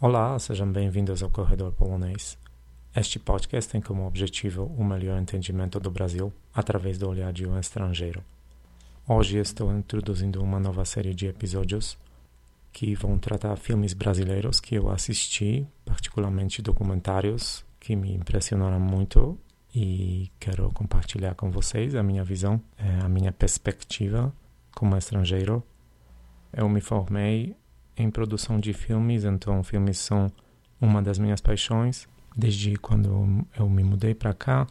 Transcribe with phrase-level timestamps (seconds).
[0.00, 2.38] Olá, sejam bem-vindos ao Corredor Polonês.
[2.94, 7.58] Este podcast tem como objetivo o melhor entendimento do Brasil através do olhar de um
[7.58, 8.22] estrangeiro.
[9.08, 11.98] Hoje estou introduzindo uma nova série de episódios
[12.72, 19.36] que vão tratar filmes brasileiros que eu assisti, particularmente documentários que me impressionaram muito
[19.74, 24.32] e quero compartilhar com vocês a minha visão, eh, a minha perspectiva
[24.76, 25.60] como estrangeiro.
[26.52, 27.56] Eu me formei
[28.02, 30.30] em produção de filmes, então filmes são
[30.80, 32.08] uma das minhas paixões.
[32.36, 34.66] Desde quando eu me mudei para cá,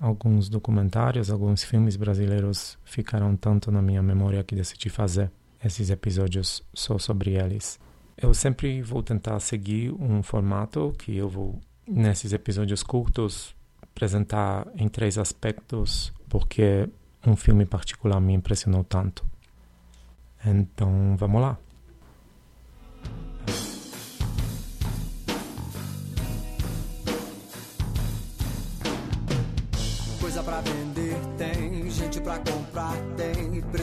[0.00, 5.30] alguns documentários, alguns filmes brasileiros ficaram tanto na minha memória que decidi fazer
[5.62, 7.78] esses episódios só sobre eles.
[8.16, 14.88] Eu sempre vou tentar seguir um formato que eu vou, nesses episódios curtos, apresentar em
[14.88, 16.88] três aspectos porque
[17.26, 19.24] um filme particular me impressionou tanto.
[20.44, 21.58] Então, vamos lá.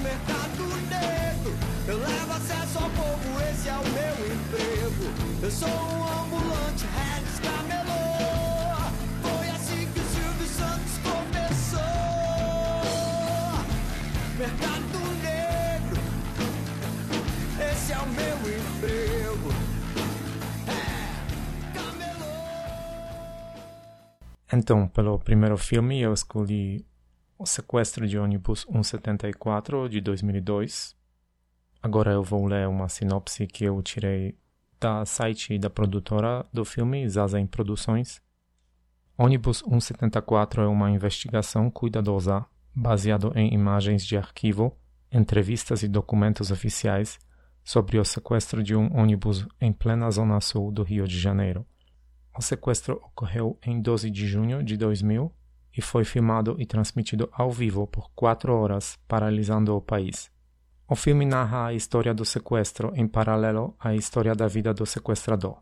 [0.00, 1.54] mercado negro.
[1.86, 5.12] Eu levo acesso ao povo, esse é o meu emprego.
[5.42, 8.00] Eu sou um ambulante, Regis Camelô.
[9.22, 11.80] Foi assim que o Silvio Santos começou.
[14.38, 16.00] Mercado Negro,
[17.72, 19.50] esse é o meu emprego.
[20.68, 22.34] É, camelô.
[24.52, 26.86] Então, pelo primeiro filme, eu escolhi
[27.42, 30.94] O Sequestro de Ônibus 174 de 2002
[31.82, 34.36] Agora eu vou ler uma sinopse que eu tirei
[34.78, 38.20] da site da produtora do filme, Zazen Produções.
[39.16, 44.76] Ônibus 174 é uma investigação cuidadosa, baseado em imagens de arquivo,
[45.10, 47.18] entrevistas e documentos oficiais
[47.64, 51.64] sobre o sequestro de um ônibus em plena zona sul do Rio de Janeiro.
[52.36, 55.34] O sequestro ocorreu em 12 de junho de 2000
[55.76, 60.30] e foi filmado e transmitido ao vivo por quatro horas, paralisando o país.
[60.88, 65.58] O filme narra a história do sequestro em paralelo à história da vida do sequestrador,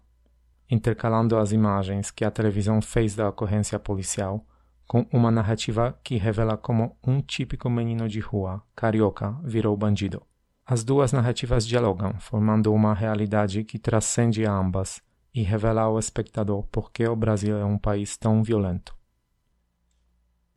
[0.71, 4.45] intercalando as imagens que a televisão fez da ocorrência policial
[4.87, 10.23] com uma narrativa que revela como um típico menino de rua, carioca, virou bandido.
[10.65, 15.03] As duas narrativas dialogam, formando uma realidade que transcende ambas
[15.35, 18.98] e revela ao espectador por que o Brasil é um país tão violento.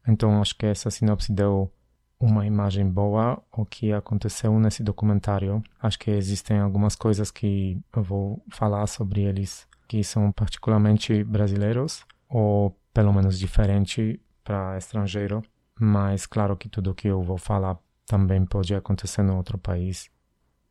[0.08, 1.72] Então acho que essa sinopse deu
[2.20, 5.64] uma imagem boa o que aconteceu nesse documentário.
[5.82, 12.06] Acho que existem algumas coisas que eu vou falar sobre eles que são particularmente brasileiros
[12.30, 15.42] ou pelo menos diferente para estrangeiro,
[15.78, 20.10] mas claro que tudo que eu vou falar também pode acontecer no outro país.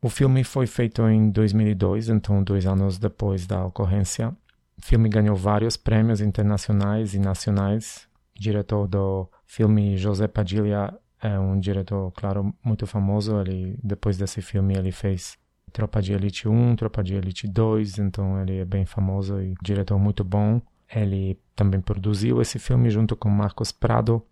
[0.03, 4.35] O filme foi feito em 2002, então dois anos depois da ocorrência.
[4.79, 8.09] O filme ganhou vários prêmios internacionais e nacionais.
[8.41, 13.39] Diretor do filme José Padilha é um diretor, claro, muito famoso.
[13.39, 15.37] Ele, depois desse filme, ele fez
[15.71, 19.99] Tropa de Elite 1, Tropa de Elite 2, então ele é bem famoso e diretor
[19.99, 20.59] muito bom.
[20.91, 24.25] Ele também produziu esse filme junto com Marcos Prado.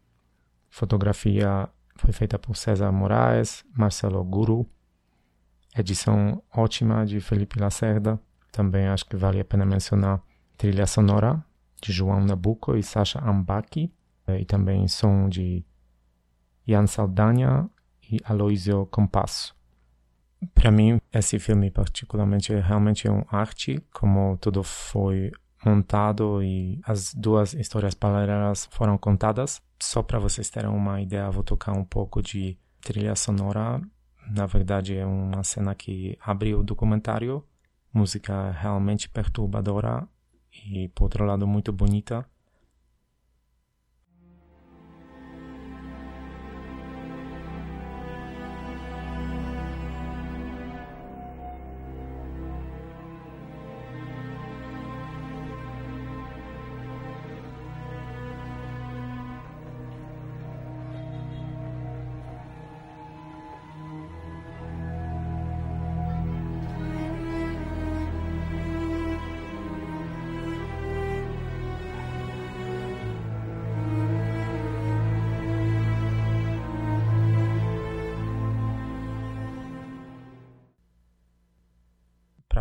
[0.71, 4.67] Fotografia foi feita por César Moraes, Marcelo Guru.
[5.77, 8.19] Edição ótima de Felipe Lacerda.
[8.51, 10.23] Também acho que vale a pena mencionar
[10.57, 11.45] trilha sonora
[11.83, 13.93] de João Nabuco e Sasha Ambaki.
[14.37, 15.65] E também som de
[16.67, 17.71] Jan Saldanha
[18.11, 19.57] e Aloysio Compasso.
[20.55, 25.33] Para mim, esse filme particularmente é realmente um arte, como tudo foi
[25.65, 29.61] montado e as duas histórias paralelas foram contadas.
[29.81, 33.81] Só para vocês terem uma ideia, vou tocar um pouco de trilha sonora.
[34.31, 37.45] Na verdade, é uma cena que abre o documentário.
[37.93, 40.07] Música realmente perturbadora
[40.53, 42.25] e, por outro lado, muito bonita.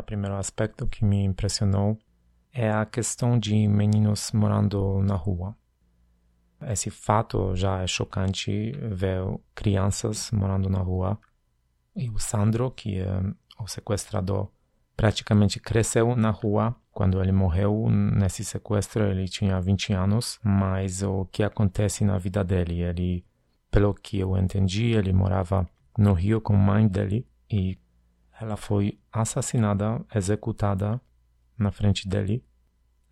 [0.08, 2.00] Primeiro aspecto que me impressionou
[2.54, 5.54] é a questão de meninos morando na rua.
[6.62, 9.22] Esse fato já é chocante ver
[9.54, 11.20] crianças morando na rua.
[11.94, 13.22] E o Sandro, que é
[13.60, 14.50] o sequestrador,
[14.96, 16.74] praticamente cresceu na rua.
[16.92, 22.44] Quando ele morreu nesse sequestro, ele tinha 20 anos, mas o que acontece na vida
[22.46, 22.82] dele?
[22.82, 23.26] Ele,
[23.70, 25.68] pelo que eu entendi, ele morava
[25.98, 27.78] no Rio com a mãe dele e
[28.40, 31.02] ela foi assassinada, executada
[31.58, 32.44] na frente dele.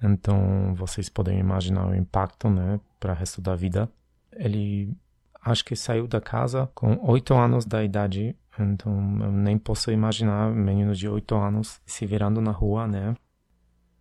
[0.02, 3.90] Então vocês podem imaginar o impacto, né, para o resto da vida.
[4.32, 4.96] Ele
[5.42, 10.52] acho que saiu da casa com oito anos da idade, então eu nem posso imaginar
[10.52, 13.16] menino de oito anos se virando na rua, né?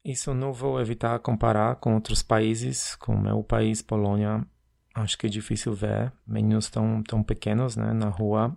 [0.04, 4.46] Isso não vou evitar comparar com outros países, com meu país, Polônia.
[4.94, 8.54] Acho que é difícil ver meninos tão, tão pequenos, né, na rua.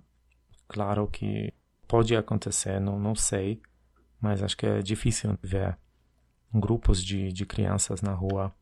[0.68, 1.54] Claro que
[1.88, 3.62] pode acontecer, não, não sei,
[4.20, 5.78] mas acho que é difícil ver
[6.54, 8.54] grupos de, de crianças na rua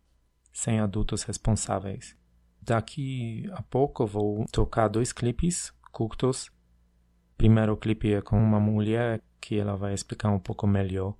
[0.51, 2.16] sem adultos responsáveis.
[2.62, 6.51] Daqui a pouco vou tocar dois clipes curtos.
[7.38, 11.16] Primeiro clipe é com uma mulher que ela vai explicar um pouco melhor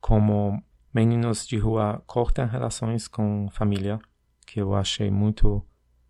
[0.00, 4.00] como meninos de rua cortam relações com família,
[4.46, 5.64] que eu achei muito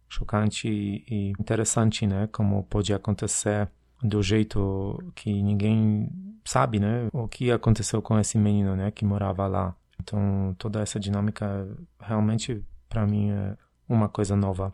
[0.09, 2.29] chocante e interessante, né?
[2.29, 3.71] Como pode acontecer
[4.03, 6.09] do jeito que ninguém
[6.45, 7.09] sabe, né?
[7.13, 8.91] O que aconteceu com esse menino, né?
[8.91, 9.75] Que morava lá.
[10.01, 11.69] Então, toda essa dinâmica
[12.01, 13.57] realmente, para mim, é
[13.89, 14.73] uma coisa nova.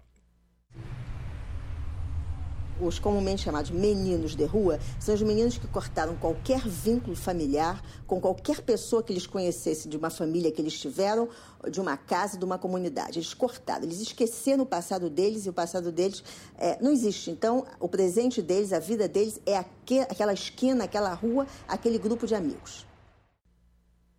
[2.80, 8.20] Os comumente chamados meninos de rua são os meninos que cortaram qualquer vínculo familiar com
[8.20, 11.28] qualquer pessoa que eles conhecessem, de uma família que eles tiveram,
[11.70, 13.18] de uma casa, de uma comunidade.
[13.18, 16.22] Eles cortaram, eles esqueceram o passado deles e o passado deles
[16.58, 17.30] é, não existe.
[17.30, 22.34] Então, o presente deles, a vida deles é aquela esquina, aquela rua, aquele grupo de
[22.34, 22.86] amigos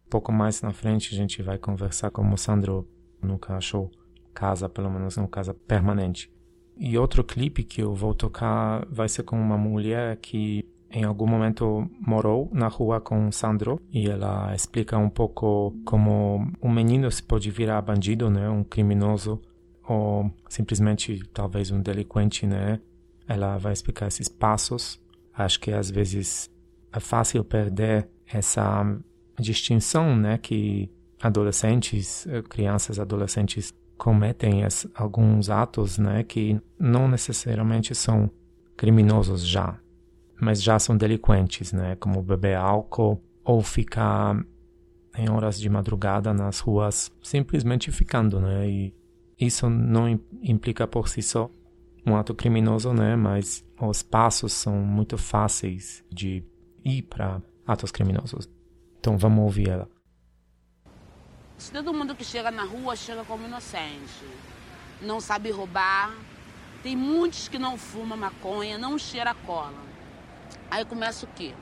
[0.09, 2.87] pouco mais na frente a gente vai conversar como o Sandro
[3.21, 3.91] nunca achou
[4.33, 6.31] casa, pelo menos uma casa permanente.
[6.79, 11.27] E outro clipe que eu vou tocar vai ser com uma mulher que em algum
[11.27, 17.21] momento morou na rua com Sandro e ela explica um pouco como um menino se
[17.21, 19.41] pode virar bandido, né, um criminoso
[19.87, 22.79] ou simplesmente talvez um delinquente, né?
[23.27, 25.01] Ela vai explicar esses passos.
[25.33, 26.49] Acho que às vezes
[26.91, 28.83] é fácil perder essa
[29.39, 30.89] distinção, né, que
[31.21, 34.61] adolescentes, eh, crianças, adolescentes cometem
[34.95, 38.29] alguns atos, né, que não necessariamente são
[38.75, 39.79] criminosos já,
[40.39, 44.39] mas já são delinquentes, né, como beber álcool ou ficar
[45.17, 48.93] em horas de madrugada nas ruas, simplesmente ficando, né, e
[49.39, 50.07] isso não
[50.41, 51.49] implica por si só
[52.05, 56.43] um ato criminoso, né, mas os passos são muito fáceis de
[56.85, 58.49] ir para atos criminosos.
[58.99, 59.96] Então vamos ouvir ela.
[61.71, 64.25] Todo mundo que chega na rua chega como inocente.
[65.01, 66.13] Não sabe roubar.
[66.83, 69.73] Tem muitos que não fumam maconha, não cheira cola.
[70.69, 71.53] Aí começa o quê?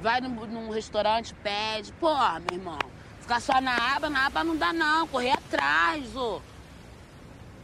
[0.00, 1.92] Vai num, num restaurante, pede.
[1.92, 2.14] Pô,
[2.50, 2.78] meu irmão,
[3.20, 5.06] ficar só na aba, na aba não dá não.
[5.06, 6.40] Correr atrás, ô.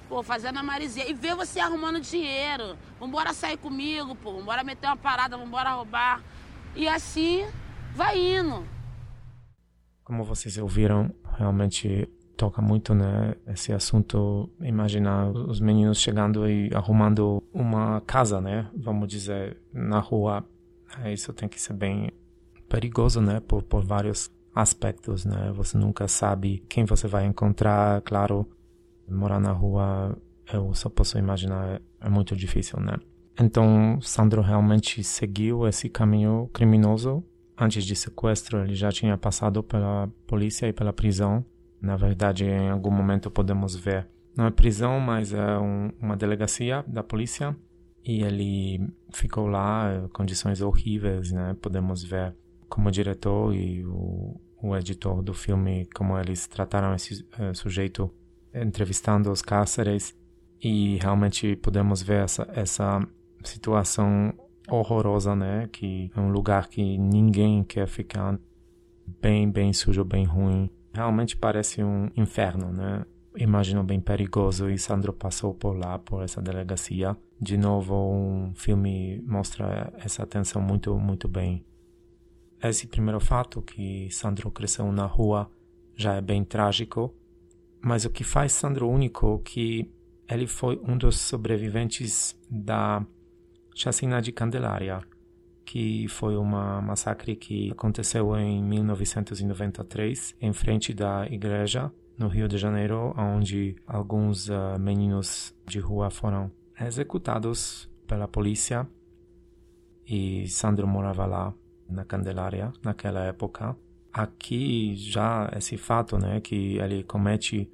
[0.09, 1.09] Pô, fazendo a marizia.
[1.09, 2.77] E ver você arrumando dinheiro.
[2.99, 4.35] Vambora sair comigo, pô.
[4.35, 6.23] Vambora meter uma parada, vambora roubar.
[6.77, 7.47] E assim
[7.95, 8.67] vai indo.
[10.05, 13.35] Como vocês ouviram, realmente toca muito, né?
[13.47, 18.69] Esse assunto, imaginar os meninos chegando e arrumando uma casa, né?
[18.77, 20.45] Vamos dizer, na rua.
[21.03, 22.11] É, isso tem que ser bem
[22.69, 23.41] perigoso, né?
[23.41, 25.53] Por, por vários aspectos, né?
[25.55, 28.01] Você nunca sabe quem você vai encontrar.
[28.03, 28.47] Claro,
[29.09, 30.17] morar na rua,
[30.53, 32.95] eu só posso imaginar, é muito difícil, né?
[33.39, 37.25] Então, Sandro realmente seguiu esse caminho criminoso
[37.61, 41.45] Antes de sequestro, ele já tinha passado pela polícia e pela prisão.
[41.79, 44.09] Na verdade, em algum momento podemos ver.
[44.35, 47.55] Não é prisão, mas é um, uma delegacia da polícia.
[48.03, 51.55] E ele ficou lá, condições horríveis, né?
[51.61, 52.35] Podemos ver
[52.67, 58.11] como o diretor e o, o editor do filme, como eles trataram esse uh, sujeito
[58.55, 60.17] entrevistando os cárceres.
[60.63, 63.07] E realmente podemos ver essa, essa
[63.45, 64.33] situação
[64.71, 65.69] horrorosa, né?
[65.73, 68.39] Que é um lugar que ninguém quer ficar.
[69.21, 70.71] Bem, bem sujo, bem ruim.
[70.95, 73.05] Realmente parece um inferno, né?
[73.37, 77.17] Imagino bem perigoso e Sandro passou por lá, por essa delegacia.
[77.41, 81.65] De novo, um filme mostra essa tensão muito, muito bem.
[82.63, 85.51] Esse primeiro fato que Sandro cresceu na rua
[85.97, 87.15] já é bem trágico,
[87.81, 89.91] mas o que faz Sandro único é que
[90.29, 93.05] ele foi um dos sobreviventes da
[93.81, 95.01] chacina de Candelária,
[95.65, 102.59] que foi uma massacre que aconteceu em 1993 em frente da igreja no Rio de
[102.59, 108.87] Janeiro, onde alguns uh, meninos de rua foram executados pela polícia
[110.07, 111.55] e Sandro morava lá
[111.89, 113.75] na Candelária naquela época.
[114.13, 117.71] Aqui já esse fato, né, que ele comete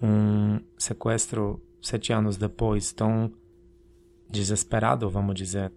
[0.00, 3.30] um sequestro sete anos depois, tão
[4.30, 5.72] desesperado, vamos dizer.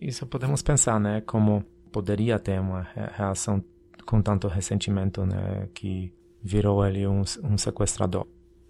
[0.00, 2.82] Isso podemos pensar, né, como poderia ter uma
[3.16, 3.62] reação
[4.06, 8.26] com tanto ressentimento, né, que virou ele um, um sequestrador.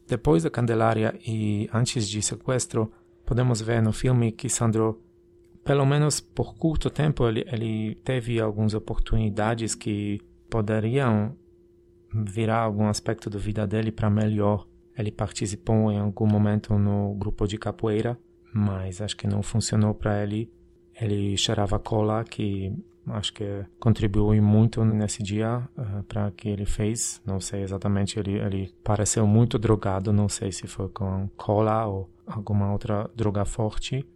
[0.06, 2.90] Depois da Candelária e antes de sequestro,
[3.24, 5.00] podemos ver no filme que Sandro
[5.64, 11.36] pelo menos por curto tempo, ele, ele teve algumas oportunidades que poderiam
[12.12, 14.66] virar algum aspecto da vida dele para melhor.
[14.96, 18.18] Ele participou em algum momento no grupo de capoeira,
[18.52, 20.52] mas acho que não funcionou para ele.
[21.00, 22.72] Ele cheirava cola, que
[23.08, 27.22] acho que contribuiu muito nesse dia uh, eh, para que ele fez.
[27.24, 32.10] Não sei exatamente, ele, ele pareceu muito drogado, não sei se foi com cola ou
[32.26, 34.06] alguma outra droga forte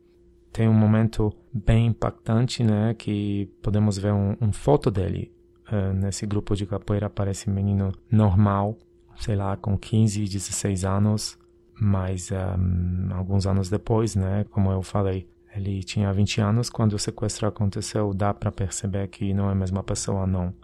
[0.54, 2.94] tem um momento bem impactante, né?
[2.94, 5.32] Que podemos ver um, um foto dele
[5.68, 7.10] uh, nesse grupo de capoeira.
[7.10, 8.78] Parece menino normal,
[9.16, 11.36] sei lá, com 15, 16 anos.
[11.80, 14.44] Mas um, alguns anos depois, né?
[14.50, 18.12] Como eu falei, ele tinha 20 anos quando o sequestro aconteceu.
[18.14, 20.54] Dá para perceber que não é a mesma pessoa, não.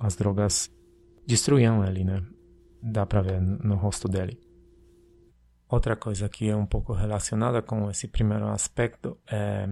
[0.00, 0.70] As drogas
[1.26, 2.22] destruíam ele, né?
[2.82, 4.38] Dá para ver no rosto dele.
[5.68, 9.68] Outra coisa que é um pouco relacionada com esse primeiro aspecto é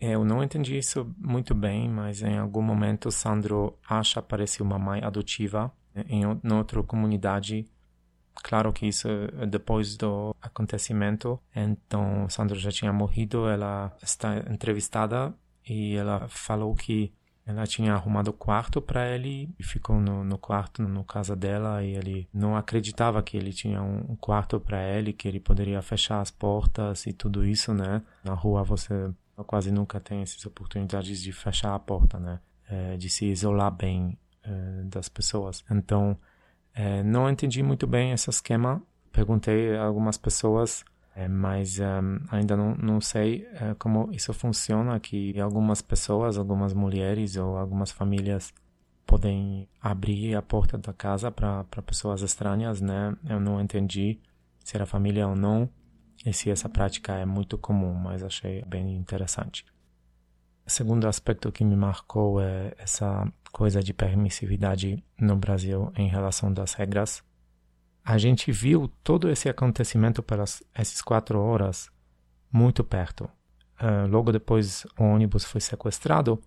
[0.00, 5.02] eu não entendi isso muito bem, mas em algum momento Sandro acha aparecer uma mãe
[5.02, 7.66] adotiva em, em outra comunidade.
[8.42, 9.08] Claro que isso
[9.40, 15.32] é depois do acontecimento, então Sandro já tinha morrido, ela está entrevistada
[15.66, 17.12] e ela falou que
[17.46, 21.94] ela tinha arrumado quarto para ele e ficou no, no, quarto, no casa dela, e
[21.94, 26.30] ele não acreditava que ele tinha um quarto para ele, que ele poderia fechar as
[26.30, 28.02] portas e tudo isso, né?
[28.24, 29.10] Na rua você
[29.46, 32.40] quase nunca tem essas oportunidades de fechar a porta, né?
[32.66, 35.62] É, de se isolar bem é, das pessoas.
[35.70, 36.16] Então,
[36.74, 38.82] é, não entendi muito bem esse esquema.
[39.12, 40.84] Perguntei a algumas pessoas
[41.16, 46.74] é, mas um, ainda não, não sei é, como isso funciona, que algumas pessoas, algumas
[46.74, 48.52] mulheres ou algumas famílias
[49.06, 53.16] podem abrir a porta da casa para pessoas estranhas, né?
[53.28, 54.18] Eu não entendi
[54.64, 55.68] se era família ou não
[56.26, 59.64] e se essa prática é muito comum, mas achei bem interessante.
[60.66, 66.52] O segundo aspecto que me marcou é essa coisa de permissividade no Brasil em relação
[66.52, 67.22] das regras
[68.04, 71.90] a gente viu todo esse acontecimento pelas essas quatro horas
[72.52, 73.24] muito perto.
[73.80, 76.38] Uh, logo depois o ônibus foi sequestrado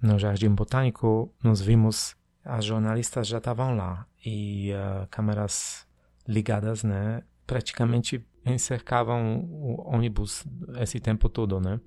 [0.00, 5.86] no Jardim Botânico, nos vimos, as jornalistas já estavam lá e uh, câmeras
[6.26, 10.44] ligadas, né, praticamente encercavam o ônibus
[10.80, 11.80] esse tempo todo, né?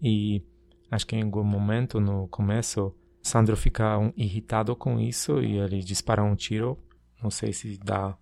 [0.00, 0.44] E
[0.90, 5.80] acho que em algum momento no começo Sandro fica um, irritado com isso e ele
[5.80, 6.78] dispara um tiro
[7.22, 8.16] não sei se dá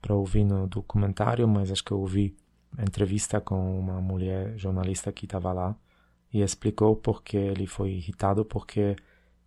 [0.00, 2.36] para ouvir no documentário, mas acho que eu ouvi
[2.78, 5.76] entrevista com uma mulher jornalista que estava lá
[6.32, 8.96] e explicou porque ele foi irritado porque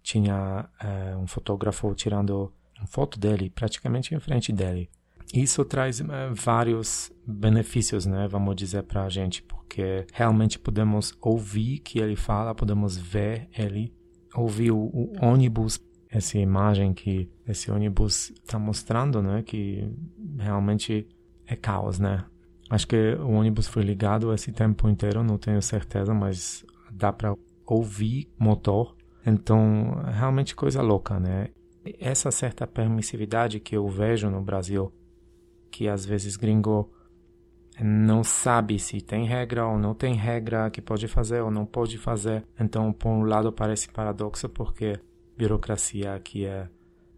[0.02, 4.90] tinha é, um fotógrafo tirando uma foto dele praticamente em frente dele.
[5.34, 11.79] Isso traz é, vários benefícios, né, vamos dizer para a gente, porque realmente podemos ouvir
[11.79, 13.94] que ele fala, podemos ver ele,
[14.34, 15.79] ouvir o, o ônibus
[16.10, 19.91] essa imagem que esse ônibus está mostrando, né, que
[20.38, 21.08] realmente
[21.46, 22.24] é caos, né?
[22.70, 27.36] Acho que o ônibus foi ligado esse tempo inteiro, não tenho certeza, mas dá para
[27.65, 28.96] ouvir motor.
[29.25, 31.50] Então, realmente coisa louca, né?
[32.00, 34.91] Essa certa permissividade que eu vejo no Brasil,
[35.75, 36.89] que às vezes gringo
[37.82, 41.98] não sabe se tem regra ou não tem regra, que pode fazer ou não pode
[41.98, 42.46] fazer.
[42.58, 44.98] Então, por um lado parece paradoxo porque
[45.38, 46.70] burocracia que é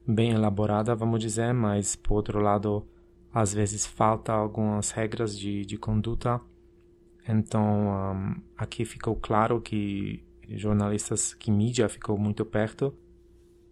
[0.08, 2.84] bem elaborada, vamos dizer, mas por outro lado,
[3.32, 6.42] às vezes falta algumas regras de, de conduta.
[7.30, 12.92] Então, um, aqui ficou claro que jornalistas, que mídia ficou muito perto,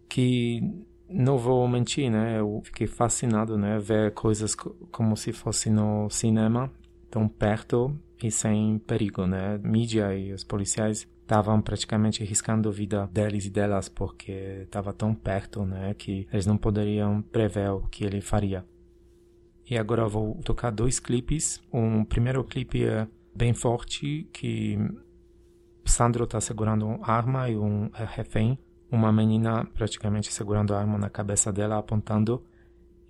[0.08, 0.60] que
[1.08, 2.38] não vou mentir, né?
[2.38, 3.78] Eu fiquei fascinado, né?
[3.78, 6.70] Ver coisas como se fosse no cinema,
[7.10, 9.58] tão perto e sem perigo, né?
[9.62, 15.12] Mídia e os policiais estavam praticamente riscando a vida deles e delas porque estava tão
[15.12, 18.64] perto, né, que eles não poderiam prever o que ele faria.
[19.68, 21.60] E agora eu vou tocar dois clipes.
[21.72, 24.78] Um primeiro clipe é bem forte que
[25.84, 28.56] Sandro está segurando uma arma e um refém,
[28.90, 32.42] uma menina praticamente segurando a arma na cabeça dela, apontando.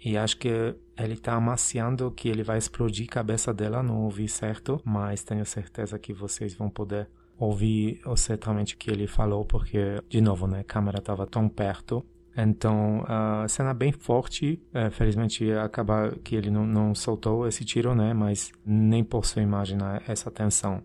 [0.05, 0.49] E acho que
[0.97, 5.45] ele está amaciando que ele vai explodir a cabeça dela, não ouvi certo, mas tenho
[5.45, 10.61] certeza que vocês vão poder ouvir certamente o que ele falou, porque, de novo, né,
[10.61, 12.05] a câmera estava tão perto.
[12.37, 17.95] Então, a cena bem forte, é, felizmente acaba que ele não, não soltou esse tiro,
[17.95, 20.83] né, mas nem posso imaginar essa tensão.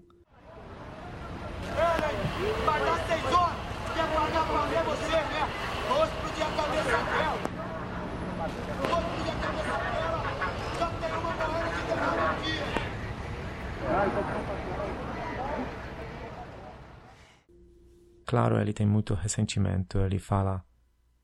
[18.31, 19.97] Claro, ele tem muito ressentimento.
[19.97, 20.63] Ele fala,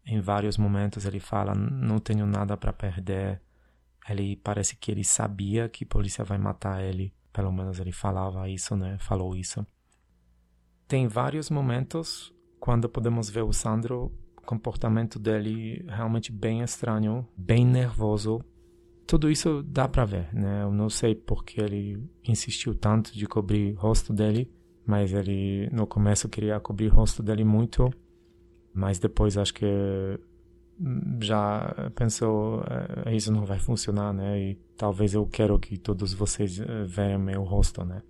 [0.05, 3.41] em vários momentos, ele fala: não tenho nada para perder.
[4.09, 7.13] Ele parece que ele sabia que a polícia vai matar ele.
[7.31, 8.97] Pelo menos ele falava isso, né?
[8.99, 9.65] Falou isso.
[10.85, 17.65] Tem vários momentos quando podemos ver o Sandro, o comportamento dele realmente bem estranho, bem
[17.65, 18.43] nervoso.
[19.07, 20.63] Tudo isso dá para ver, né?
[20.63, 24.56] Eu não sei porque ele insistiu tanto de cobrir o rosto dele
[24.87, 27.91] mas ele no começo queria cobrir o rosto dele muito,
[28.73, 29.65] mas depois acho que
[30.79, 32.63] hum, já pensou
[33.05, 34.39] eh, isso não vai funcionar, né?
[34.39, 38.01] E talvez eu quero que todos vocês eh, vejam meu rosto, né?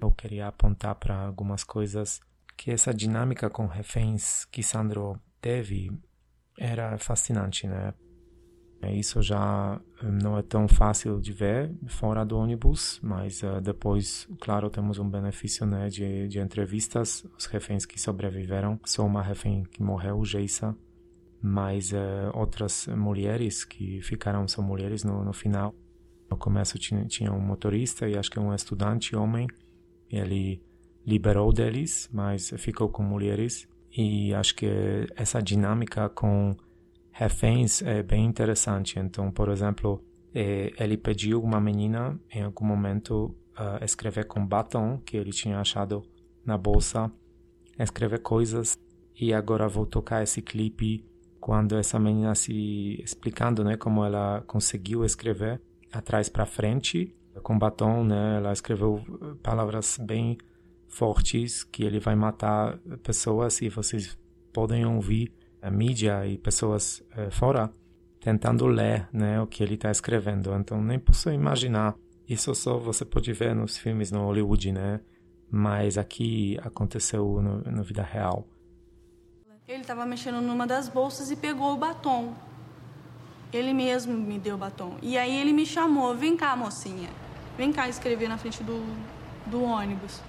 [0.00, 2.20] Eu queria apontar para algumas coisas
[2.58, 5.90] que essa dinâmica com reféns que Sandro teve
[6.58, 7.94] era fascinante, né?
[8.82, 13.60] É, isso já hum, não é tão fácil de ver fora do ônibus, mas uh,
[13.60, 17.24] depois, claro, temos um benefício né, de, de entrevistas.
[17.38, 20.74] Os reféns que sobreviveram, só uma refém que morreu, Geisa,
[21.42, 25.74] mas uh, outras mulheres que ficaram são mulheres no, no final.
[26.30, 29.46] No começo tinha, tinha um motorista e acho que um estudante homem.
[30.08, 30.62] Ele
[31.06, 33.68] liberou deles, mas ficou com mulheres.
[33.94, 34.66] E acho que
[35.16, 36.56] essa dinâmica com
[37.20, 38.98] reféns é bem interessante.
[38.98, 40.02] Então, por exemplo,
[40.34, 45.60] é, ele pediu uma menina em algum momento uh, escrever com batom que ele tinha
[45.60, 46.02] achado
[46.46, 47.12] na bolsa,
[47.78, 48.78] escrever coisas.
[49.14, 51.04] E agora vou tocar esse clipe
[51.38, 55.60] quando essa menina se explicando, né, como ela conseguiu escrever
[55.92, 58.38] atrás para frente com batom, né?
[58.38, 59.02] Ela escreveu
[59.42, 60.38] palavras bem
[60.88, 64.18] fortes que ele vai matar pessoas e vocês
[64.52, 67.70] podem ouvir a mídia e pessoas eh, fora
[68.20, 70.54] tentando ler né, o que ele está escrevendo.
[70.54, 71.94] Então, nem posso imaginar.
[72.28, 75.00] Isso só você pode ver nos filmes no Hollywood, né?
[75.50, 78.46] Mas aqui aconteceu no, na vida real.
[79.66, 82.34] Ele estava mexendo numa das bolsas e pegou o batom.
[83.52, 84.96] Ele mesmo me deu o batom.
[85.02, 87.08] E aí ele me chamou: vem cá, mocinha.
[87.56, 88.84] Vem cá escrever na frente do,
[89.46, 90.20] do ônibus.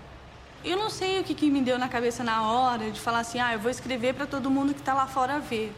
[0.64, 3.40] Eu não sei o que, que me deu na cabeça na hora de falar assim,
[3.40, 5.74] ah, eu vou escrever para todo mundo que está lá fora ver.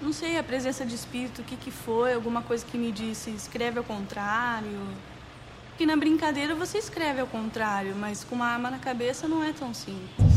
[0.00, 3.30] Não sei a presença de espírito, o que, que foi, alguma coisa que me disse,
[3.30, 4.80] escreve ao contrário.
[5.68, 9.52] Porque na brincadeira você escreve ao contrário, mas com uma arma na cabeça não é
[9.52, 10.35] tão simples.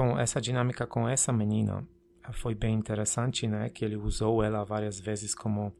[0.00, 1.86] Então, essa dinâmica com essa menina
[2.32, 3.68] foi bem interessante, né?
[3.68, 5.74] Que ele usou ela várias vezes como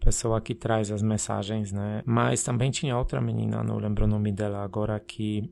[0.00, 2.02] pessoa que traz as mensagens, né?
[2.04, 5.48] Mas também tinha outra menina, não lembro o nome dela agora, que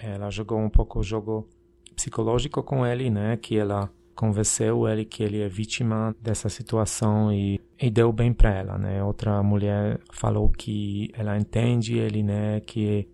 [0.00, 1.48] ela jogou um pouco o jogo
[1.94, 3.36] psicológico com ele, né?
[3.36, 8.50] Que ela convenceu ele que ele é vítima dessa situação e, e deu bem para
[8.50, 9.00] ela, né?
[9.04, 12.58] Outra mulher falou que ela entende ele, né?
[12.58, 13.08] Que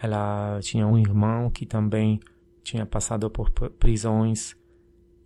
[0.00, 2.20] ela tinha um irmão que também
[2.66, 4.56] tinha passado por prisões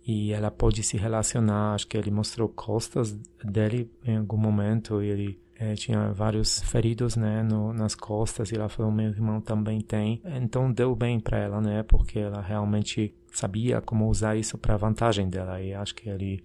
[0.05, 1.73] e ela pôde se relacionar.
[1.73, 7.15] Acho que ele mostrou costas dele em algum momento e ele é, tinha vários feridos,
[7.15, 10.21] né, no, nas costas e ela falou meu irmão também tem.
[10.23, 15.27] Então deu bem para ela, né, porque ela realmente sabia como usar isso para vantagem
[15.27, 16.43] dela e acho que ele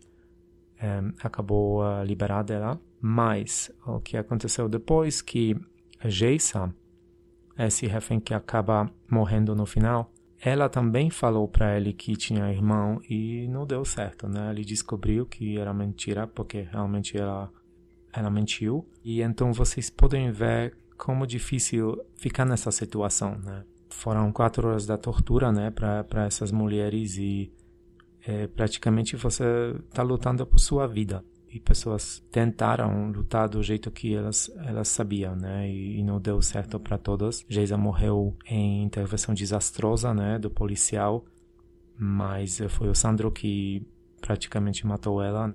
[0.80, 2.80] é, acabou uh, liberado dela.
[2.98, 5.54] Mas o que aconteceu depois que
[6.02, 6.74] Geisa,
[7.58, 13.00] esse refém que acaba morrendo no final, ela também falou para ele que tinha irmão
[13.08, 14.50] e não deu certo, né?
[14.50, 17.50] Ele descobriu que era mentira porque realmente ela
[18.12, 23.64] ela mentiu e então vocês podem ver como difícil ficar nessa situação, né?
[23.90, 27.52] Foram quatro horas da tortura, né, para essas mulheres e
[28.26, 29.44] é, praticamente você
[29.88, 31.24] está lutando por sua vida
[31.56, 35.70] e pessoas tentaram lutar do jeito que elas elas sabiam, né?
[35.70, 37.44] E, e não deu certo para todas.
[37.48, 41.24] Geisa morreu em intervenção desastrosa, né, do policial,
[41.98, 43.86] mas foi o Sandro que
[44.20, 45.54] praticamente matou ela.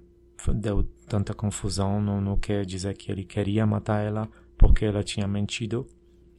[0.56, 5.28] Deu tanta confusão, não, não quer dizer que ele queria matar ela porque ela tinha
[5.28, 5.86] mentido.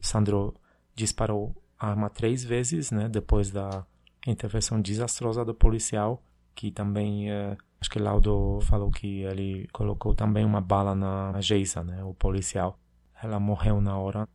[0.01, 0.53] Sandro
[0.93, 3.85] disparou a arma três vezes, né, depois da
[4.27, 6.21] intervenção desastrosa do policial,
[6.53, 11.83] que também eh, Acho que Laudo falou que ele colocou também uma bala na Geisa,
[11.83, 12.79] né, o policial.
[13.21, 14.25] Ela morreu na hora.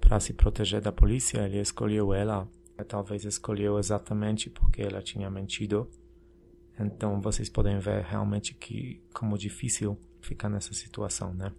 [0.00, 2.48] Para se proteger da polícia, ele escolheu ela.
[2.86, 5.90] Talvez escolheu exatamente porque ela tinha mentido.
[6.78, 11.50] Então vocês podem ver realmente que como difícil ficar nessa situação, né?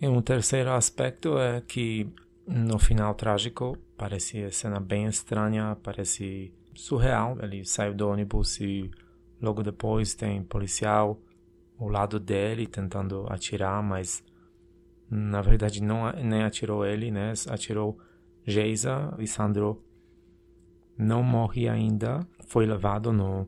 [0.00, 2.12] E um terceiro aspecto é que
[2.48, 7.38] no final trágico parece cena bem estranha, parece surreal.
[7.40, 8.90] Ele saiu do ônibus e
[9.44, 11.20] Logo depois tem policial
[11.78, 14.24] ao lado dele tentando atirar, mas
[15.10, 17.34] na verdade não nem atirou ele, né?
[17.50, 17.98] Atirou
[18.46, 19.84] Geisa e Sandro
[20.96, 23.46] não morre ainda, foi levado no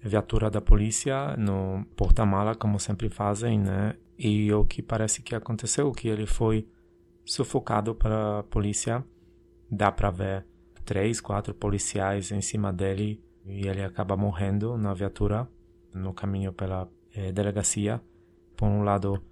[0.00, 3.96] viatura da polícia no porta-mala como sempre fazem, né?
[4.18, 6.68] E o que parece que aconteceu, que ele foi
[7.24, 9.02] sufocado pela polícia,
[9.70, 10.46] dá para ver
[10.84, 15.48] três, quatro policiais em cima dele e ele acaba morrendo na viatura
[15.94, 18.00] no caminho pela eh, delegacia.
[18.56, 19.22] Por um lado,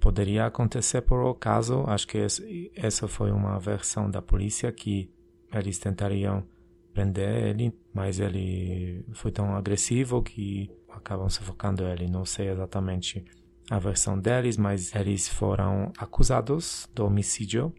[0.00, 5.10] poderia acontecer por acaso, acho que esse, essa foi uma versão da polícia que
[5.52, 6.44] eles tentariam
[6.92, 12.08] prender ele, mas ele foi tão agressivo que acabam sufocando ele.
[12.08, 13.24] Não sei exatamente
[13.70, 17.72] a versão deles, mas eles foram acusados do homicídio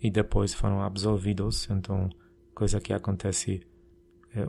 [0.00, 1.68] e depois foram absolvidos.
[1.70, 2.08] Então,
[2.54, 3.62] coisa que acontece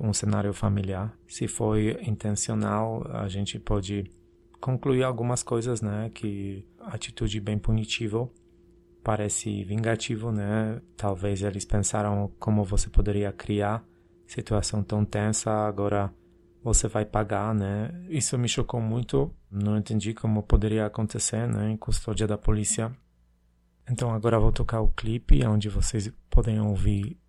[0.01, 1.13] um cenário familiar.
[1.27, 4.11] Se foi intencional, a gente pode
[4.59, 6.09] concluir algumas coisas, né?
[6.13, 8.29] Que atitude bem punitiva
[9.03, 10.81] parece vingativo, né?
[10.95, 13.83] Talvez eles pensaram como você poderia criar
[14.25, 16.13] situação tão tensa, agora
[16.63, 17.89] você vai pagar, né?
[18.07, 21.71] Isso me chocou muito, não entendi como poderia acontecer, né?
[21.71, 22.95] Em custódia da polícia.
[23.89, 27.19] Então agora vou tocar o clipe onde vocês podem ouvir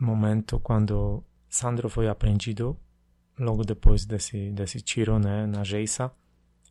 [0.00, 2.76] momento quando Sandro foi apreendido
[3.38, 6.10] logo depois desse, desse tiro né, na Geisa.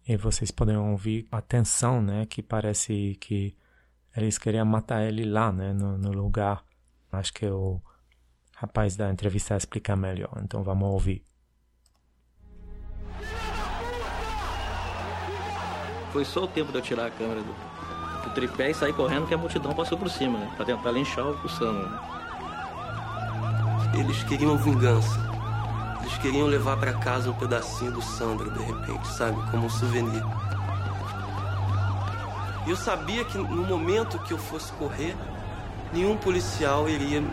[0.07, 2.25] E vocês podem ouvir a tensão, né?
[2.27, 3.55] Que parece que
[4.15, 5.73] eles queriam matar ele lá, né?
[5.73, 6.63] No, no lugar.
[7.11, 7.81] Acho que o
[8.55, 10.39] rapaz da entrevista explica melhor.
[10.43, 11.23] Então vamos ouvir.
[16.11, 19.27] Foi só o tempo de eu tirar a câmera do, do tripé e sair correndo
[19.27, 20.53] que a multidão passou por cima, né?
[20.55, 22.14] Pra tentar linchar o Sandro?
[23.97, 25.19] Eles queriam vingança.
[26.01, 29.39] Eles queriam levar para casa um pedacinho do Sandro, de repente, sabe?
[29.49, 30.23] Como um souvenir.
[32.65, 35.15] E eu sabia que no momento que eu fosse correr,
[35.93, 37.23] nenhum policial iria,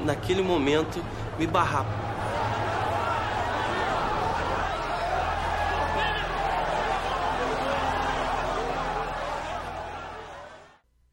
[0.00, 1.02] naquele momento,
[1.38, 1.86] me barrar.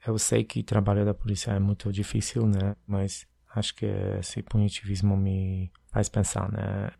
[0.08, 2.76] Eu sei que o trabalho da polícia é muito difícil, né?
[2.86, 3.86] Mas Acho que
[4.20, 6.92] esse punitivismo me faz pensar, né?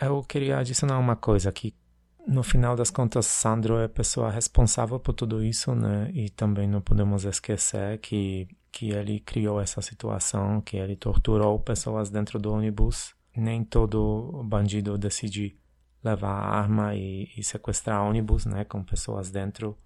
[0.00, 1.74] Eu queria adicionar uma coisa que
[2.26, 6.10] no final das contas Sandro é a pessoa responsável por tudo isso, né?
[6.14, 12.10] E também não podemos esquecer que que ele criou essa situação, que ele torturou pessoas
[12.10, 13.14] dentro do ônibus.
[13.34, 15.58] Nem todo bandido decide
[16.04, 19.78] levar arma e, e sequestrar ônibus, né, com pessoas dentro.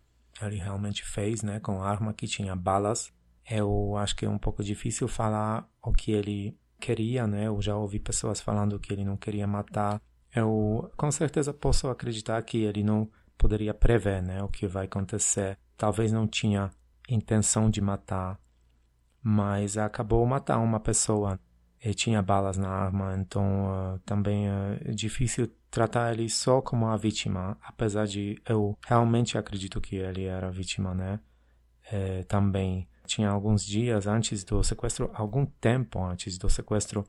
[0.43, 3.13] Ele realmente fez, né, com arma que tinha balas
[3.51, 7.49] eu acho que é um pouco difícil falar o que ele queria, né?
[7.49, 10.01] Eu já ouvi pessoas falando que ele não queria matar.
[10.35, 15.59] Eu com certeza posso acreditar que ele não poderia prever, né, o que vai acontecer.
[15.77, 16.71] Talvez não tinha
[17.09, 18.39] intenção de matar,
[19.23, 21.41] mas acabou matar uma pessoa
[21.83, 26.97] e tinha balas na arma, então uh, também é difícil tratar ele só como a
[26.97, 31.19] vítima, apesar de eu realmente acredito que ele era vítima, né?
[31.91, 37.05] É, também tinha alguns dias antes do sequestro, algum tempo antes do sequestro,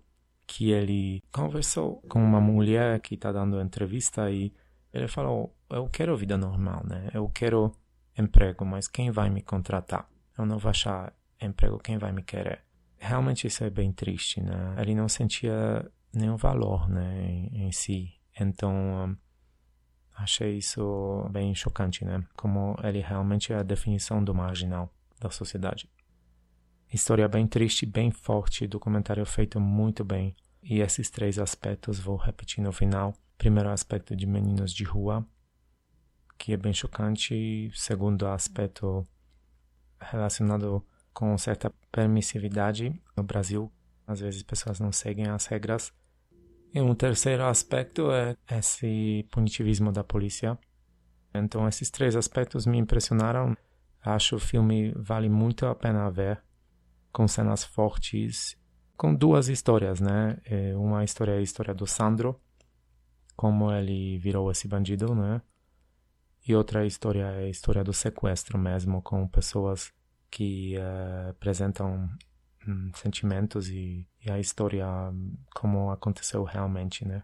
[0.47, 4.51] que ele conversou com uma mulher que está dando entrevista e
[4.91, 7.11] ele falou: Eu quero vida normal, né?
[7.13, 7.71] Eu quero
[8.17, 10.09] emprego, mas quem vai me contratar?
[10.35, 12.63] Eu não vou achar emprego, quem vai me querer?
[12.97, 14.75] Realmente isso é bem triste, né?
[14.79, 18.13] Ele não sentia nenhum valor, né, em, em si.
[18.39, 19.15] Então,
[20.17, 22.23] achei isso bem chocante, né?
[22.35, 25.89] Como ele realmente é a definição do marginal da sociedade.
[26.91, 30.35] História bem triste, bem forte, documentário feito muito bem.
[30.61, 33.13] E esses três aspectos vou repetir no final.
[33.37, 35.25] Primeiro aspecto de meninos de rua,
[36.37, 39.07] que é bem chocante, segundo aspecto
[39.99, 43.71] relacionado com certa permissividade no Brasil.
[44.05, 45.93] Às vezes pessoas não seguem as regras.
[46.73, 50.57] E um terceiro aspecto é esse punitivismo da polícia.
[51.33, 53.55] Então esses três aspectos me impressionaram.
[54.03, 56.41] Acho o filme vale muito a pena ver,
[57.11, 58.57] com cenas fortes,
[58.97, 60.37] com duas histórias, né?
[60.45, 62.39] É, uma história é a história do Sandro,
[63.35, 65.41] como ele virou esse bandido, né?
[66.47, 69.93] E outra história é a história do sequestro mesmo, com pessoas
[70.29, 72.09] que uh, apresentam
[72.67, 74.85] um, sentimentos e, e, a história
[75.53, 77.23] como aconteceu realmente, né?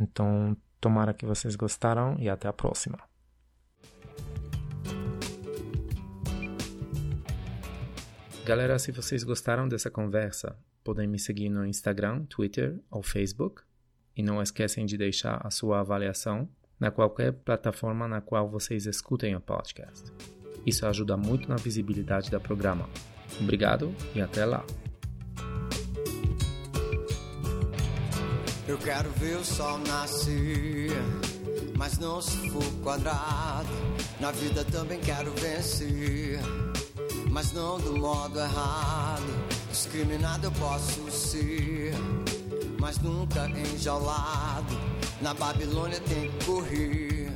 [0.00, 2.98] Então, tomara que vocês gostaram e até a próxima.
[8.48, 13.60] Galera, se vocês gostaram dessa conversa, podem me seguir no Instagram, Twitter ou Facebook.
[14.16, 16.48] E não esquecem de deixar a sua avaliação
[16.80, 20.10] na qualquer plataforma na qual vocês escutem o podcast.
[20.64, 22.88] Isso ajuda muito na visibilidade do programa.
[23.38, 24.64] Obrigado e até lá.
[28.66, 30.92] Eu quero ver o sol nascer,
[31.76, 33.68] mas não se for quadrado.
[34.18, 36.40] Na vida também quero vencer
[37.38, 39.22] mas não do modo errado.
[39.70, 41.94] Discriminado eu posso ser,
[42.80, 44.76] mas nunca enjaulado.
[45.22, 47.30] Na Babilônia tem que correr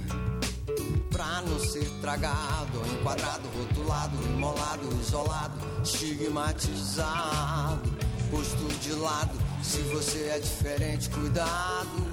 [1.09, 7.88] pra não ser tragado, enquadrado, rotulado, imolado, isolado, estigmatizado,
[8.29, 9.38] posto de lado.
[9.62, 12.11] Se você é diferente, cuidado.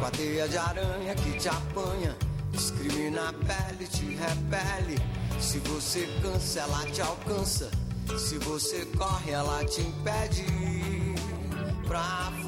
[0.00, 2.16] Com a teia de aranha que te apanha,
[2.50, 5.00] discrimina a pele, te repele
[5.44, 7.70] se você cansa, ela te alcança.
[8.18, 10.46] Se você corre, ela te impede
[11.86, 12.43] pra.